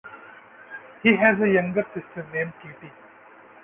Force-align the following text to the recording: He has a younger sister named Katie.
He 1.03 1.15
has 1.15 1.39
a 1.39 1.47
younger 1.47 1.85
sister 1.93 2.27
named 2.33 2.53
Katie. 2.59 2.91